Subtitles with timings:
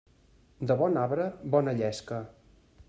[0.71, 2.23] De bon arbre, bona llesca.